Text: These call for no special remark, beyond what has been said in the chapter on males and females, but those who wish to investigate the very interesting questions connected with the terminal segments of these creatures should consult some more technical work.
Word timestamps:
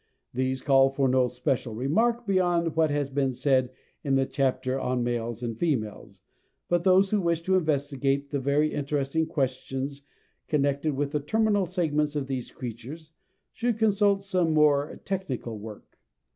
These 0.33 0.63
call 0.63 0.89
for 0.89 1.07
no 1.07 1.27
special 1.27 1.75
remark, 1.75 2.25
beyond 2.25 2.75
what 2.75 2.89
has 2.89 3.11
been 3.11 3.33
said 3.33 3.69
in 4.03 4.15
the 4.15 4.25
chapter 4.25 4.79
on 4.79 5.03
males 5.03 5.43
and 5.43 5.55
females, 5.55 6.23
but 6.67 6.83
those 6.83 7.11
who 7.11 7.21
wish 7.21 7.43
to 7.43 7.53
investigate 7.55 8.31
the 8.31 8.39
very 8.39 8.73
interesting 8.73 9.27
questions 9.27 10.01
connected 10.47 10.95
with 10.95 11.11
the 11.11 11.19
terminal 11.19 11.67
segments 11.67 12.15
of 12.15 12.25
these 12.25 12.49
creatures 12.49 13.11
should 13.53 13.77
consult 13.77 14.23
some 14.23 14.55
more 14.55 14.99
technical 15.05 15.59
work. 15.59 15.99